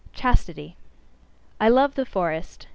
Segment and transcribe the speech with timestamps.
[0.13, 0.75] CHASTITY.
[1.59, 2.65] I love the forest.